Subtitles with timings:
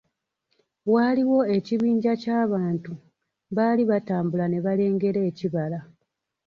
[0.93, 2.93] Waaliwo ekibinja kya bantu,
[3.55, 5.79] baali batambula ne balengera ekibala.